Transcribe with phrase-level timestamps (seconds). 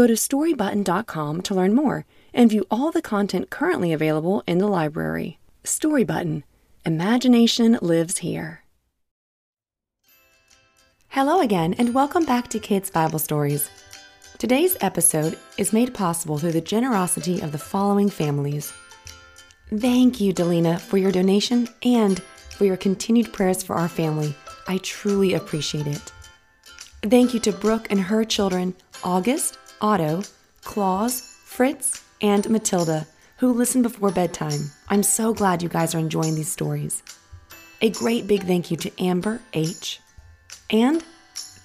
[0.00, 4.66] Go to storybutton.com to learn more and view all the content currently available in the
[4.66, 5.38] library.
[5.62, 6.42] Storybutton
[6.86, 8.64] Imagination lives here.
[11.08, 13.68] Hello again, and welcome back to Kids Bible Stories.
[14.38, 18.72] Today's episode is made possible through the generosity of the following families.
[19.68, 22.20] Thank you, Delina, for your donation and
[22.56, 24.34] for your continued prayers for our family.
[24.66, 26.10] I truly appreciate it.
[27.02, 28.74] Thank you to Brooke and her children,
[29.04, 30.22] August, Otto,
[30.62, 33.06] Claus, Fritz, and Matilda
[33.40, 34.70] who listen before bedtime.
[34.88, 37.02] I'm so glad you guys are enjoying these stories.
[37.80, 39.98] A great big thank you to Amber H.
[40.68, 41.02] And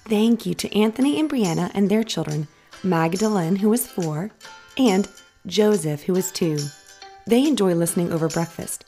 [0.08, 2.48] thank you to Anthony and Brianna and their children,
[2.82, 4.30] Magdalene, who is four,
[4.78, 5.06] and
[5.44, 6.56] Joseph, who is two.
[7.26, 8.86] They enjoy listening over breakfast.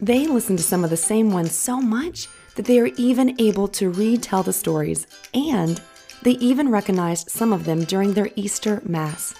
[0.00, 3.68] They listen to some of the same ones so much that they are even able
[3.68, 5.80] to retell the stories, and
[6.24, 9.34] they even recognized some of them during their Easter Mass.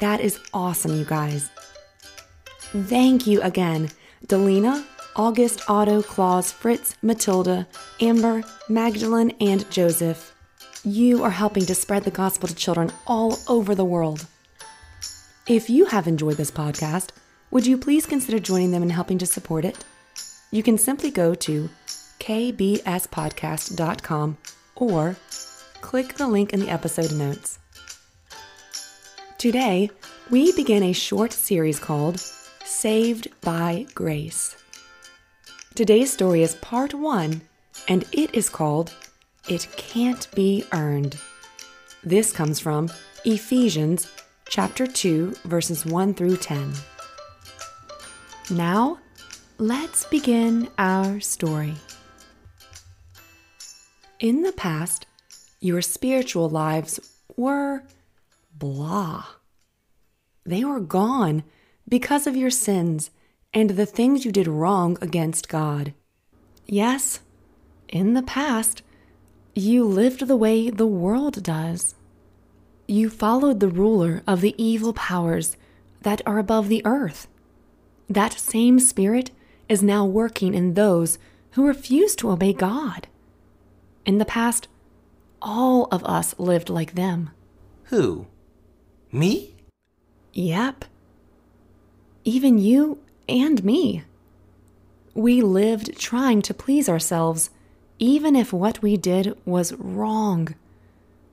[0.00, 1.48] That is awesome, you guys.
[2.72, 3.90] Thank you again,
[4.26, 7.68] Delina, August, Otto, Claus, Fritz, Matilda,
[8.00, 10.34] Amber, Magdalene, and Joseph.
[10.84, 14.26] You are helping to spread the gospel to children all over the world.
[15.46, 17.10] If you have enjoyed this podcast,
[17.50, 19.84] would you please consider joining them and helping to support it?
[20.50, 21.68] You can simply go to
[22.20, 24.38] kbspodcast.com
[24.76, 25.16] or
[25.82, 27.58] click the link in the episode notes.
[29.36, 29.90] Today,
[30.30, 32.18] we begin a short series called
[32.64, 34.56] Saved by Grace.
[35.74, 37.42] Today's story is part one,
[37.88, 38.94] and it is called
[39.48, 41.18] It Can't Be Earned.
[42.04, 42.88] This comes from
[43.24, 44.08] Ephesians
[44.48, 46.72] chapter 2, verses 1 through 10.
[48.50, 48.98] Now,
[49.58, 51.74] let's begin our story.
[54.20, 55.06] In the past,
[55.62, 56.98] your spiritual lives
[57.36, 57.84] were
[58.52, 59.24] blah.
[60.44, 61.44] They were gone
[61.88, 63.10] because of your sins
[63.54, 65.94] and the things you did wrong against God.
[66.66, 67.20] Yes,
[67.88, 68.82] in the past,
[69.54, 71.94] you lived the way the world does.
[72.88, 75.56] You followed the ruler of the evil powers
[76.00, 77.28] that are above the earth.
[78.08, 79.30] That same spirit
[79.68, 81.18] is now working in those
[81.52, 83.06] who refuse to obey God.
[84.04, 84.66] In the past,
[85.42, 87.30] all of us lived like them.
[87.84, 88.26] Who?
[89.10, 89.54] Me?
[90.32, 90.86] Yep
[92.24, 92.98] even you
[93.28, 94.04] and me.
[95.14, 97.50] We lived trying to please ourselves,
[97.98, 100.54] even if what we did was wrong.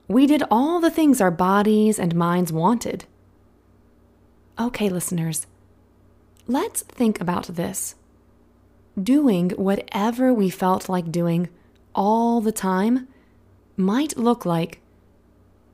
[0.08, 3.04] We did all the things our bodies and minds wanted.
[4.58, 5.46] Okay, listeners,
[6.46, 7.94] let's think about this.
[9.00, 11.48] Doing whatever we felt like doing
[11.94, 13.08] all the time
[13.76, 14.80] might look like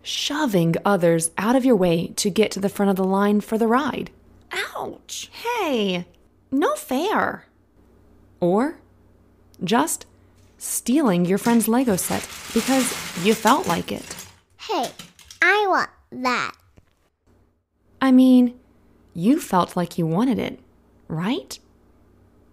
[0.03, 3.59] shoving others out of your way to get to the front of the line for
[3.59, 4.11] the ride.
[4.53, 5.31] Ouch!
[5.33, 6.06] Hey,
[6.51, 7.47] no fair.
[8.41, 8.79] Or
[9.65, 10.06] just
[10.59, 12.93] stealing your friend's Lego set because
[13.25, 14.27] you felt like it.
[14.59, 14.91] Hey,
[15.43, 15.91] I want
[16.23, 16.53] that.
[18.01, 18.59] I mean,
[19.15, 20.61] you felt like you wanted it,
[21.09, 21.59] right?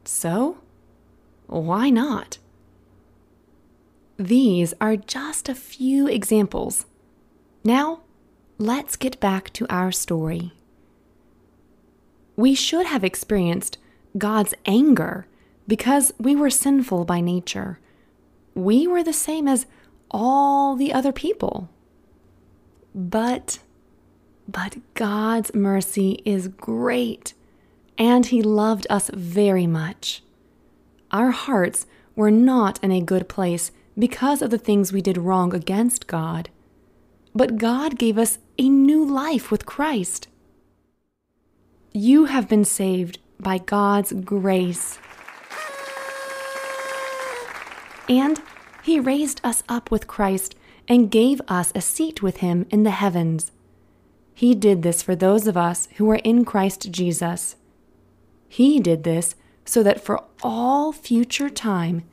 [0.06, 0.58] So,
[1.48, 2.38] why not?
[4.24, 6.86] These are just a few examples.
[7.64, 8.02] Now,
[8.58, 10.54] let's get back to our story
[12.36, 13.78] we should have experienced
[14.18, 15.28] God's anger
[15.68, 17.80] because we were sinful by nature.
[18.56, 19.66] We were the same as
[20.12, 21.70] all the other people.
[22.94, 23.60] But,
[24.48, 27.34] but God's mercy is great,
[27.98, 30.22] and He loved us very much.
[31.12, 31.86] Our hearts
[32.16, 36.50] were not in a good place because of the things we did wrong against God.
[37.36, 40.28] But God gave us a new life with Christ.
[41.92, 45.00] You have been saved by God's grace.
[48.10, 48.42] And
[48.84, 50.56] He raised us up with Christ
[50.88, 53.52] and gave us a seat with Him in the heavens.
[54.34, 57.56] He did this for those of us who are in Christ Jesus.
[58.50, 59.36] He did this
[59.66, 62.04] so that for all future time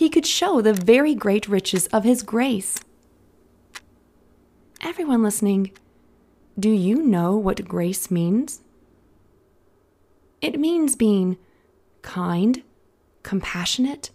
[0.00, 2.80] He could show the very great riches of His grace.
[4.80, 5.72] Everyone listening,
[6.58, 8.62] Do you know what grace means?
[10.40, 11.36] It means being
[12.00, 12.62] kind,
[13.22, 14.10] compassionate,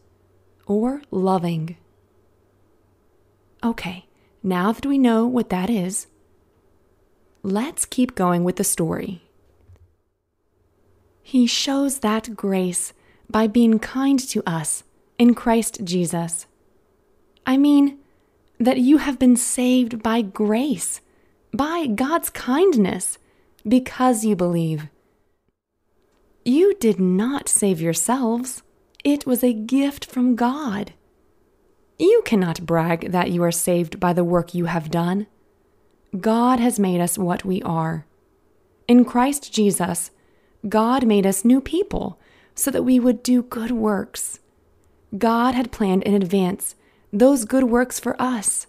[0.66, 1.78] or loving.
[3.64, 4.08] Okay,
[4.42, 6.08] now that we know what that is,
[7.44, 9.22] let's keep going with the story.
[11.22, 12.92] He shows that grace
[13.30, 14.84] by being kind to us
[15.18, 16.46] in Christ Jesus.
[17.46, 18.00] I mean,
[18.60, 21.02] that you have been saved by grace,
[21.54, 23.18] by God's kindness,
[23.68, 24.88] because you believe.
[26.44, 28.62] You did not save yourselves,
[29.04, 30.94] it was a gift from God.
[31.98, 35.28] You cannot brag that you are saved by the work you have done.
[36.20, 38.06] God has made us what we are.
[38.88, 40.12] In Christ Jesus,
[40.68, 42.20] God made us new people
[42.54, 44.40] so that we would do good works.
[45.18, 46.76] God had planned in advance
[47.12, 48.68] those good works for us.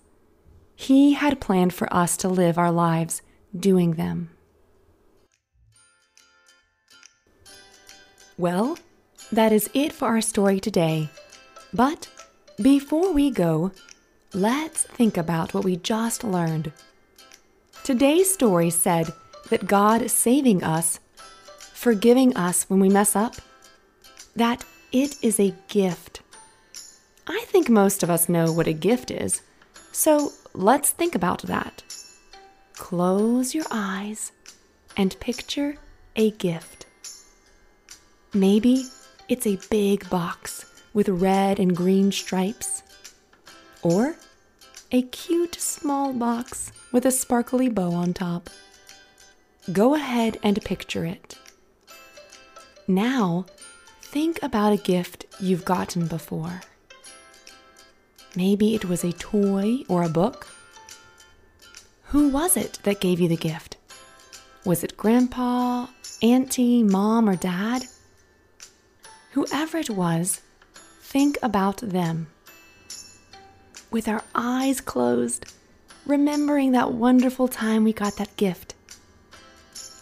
[0.75, 3.23] He had planned for us to live our lives
[3.59, 4.31] doing them.
[8.39, 8.79] Well,
[9.33, 11.09] that is it for our story today.
[11.73, 12.09] But
[12.63, 13.73] before we go,
[14.35, 16.73] let's think about what we just learned.
[17.83, 19.13] Today's story said
[19.49, 21.01] that God saving us,
[21.73, 23.37] forgiving us when we mess up,
[24.35, 26.21] that it is a gift.
[27.29, 29.43] I think most of us know what a gift is,
[29.93, 31.83] so let's think about that.
[32.75, 34.33] Close your eyes
[34.97, 35.77] and picture
[36.15, 36.87] a gift.
[38.33, 38.87] Maybe
[39.29, 40.65] it's a big box
[40.95, 42.83] with red and green stripes,
[43.83, 44.17] or
[44.93, 48.49] a cute small box with a sparkly bow on top.
[49.73, 51.37] Go ahead and picture it.
[52.87, 53.47] Now,
[54.01, 56.61] think about a gift you've gotten before.
[58.37, 60.47] Maybe it was a toy or a book.
[62.09, 63.79] Who was it that gave you the gift?
[64.67, 65.87] Was it grandpa,
[66.21, 67.87] auntie, mom, or dad?
[69.33, 70.43] Whoever it was,
[71.01, 72.27] think about them.
[73.91, 75.53] With our eyes closed,
[76.05, 78.75] remembering that wonderful time we got that gift,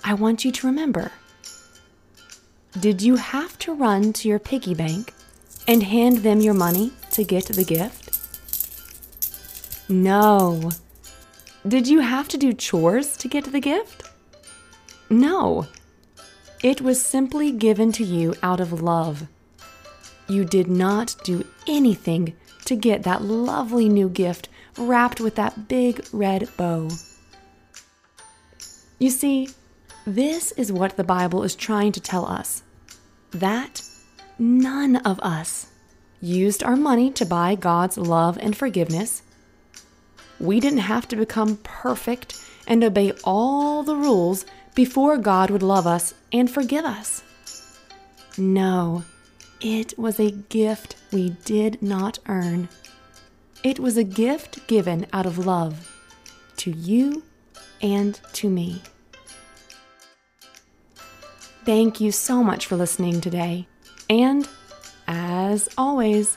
[0.02, 1.12] I want you to remember.
[2.78, 5.14] Did you have to run to your piggy bank
[5.68, 8.03] and hand them your money to get the gift?
[9.88, 10.70] No.
[11.66, 14.10] Did you have to do chores to get the gift?
[15.10, 15.66] No.
[16.62, 19.26] It was simply given to you out of love.
[20.28, 22.34] You did not do anything
[22.64, 24.48] to get that lovely new gift
[24.78, 26.88] wrapped with that big red bow.
[28.98, 29.50] You see,
[30.06, 32.62] this is what the Bible is trying to tell us
[33.30, 33.82] that
[34.38, 35.66] none of us
[36.20, 39.22] used our money to buy God's love and forgiveness
[40.40, 44.44] we didn't have to become perfect and obey all the rules
[44.74, 47.22] before God would love us and forgive us.
[48.36, 49.04] No,
[49.60, 52.68] it was a gift we did not earn.
[53.62, 55.90] It was a gift given out of love
[56.58, 57.22] to you
[57.80, 58.82] and to me.
[61.64, 63.66] Thank you so much for listening today.
[64.10, 64.46] And
[65.06, 66.36] as always,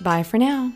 [0.00, 0.72] bye for now.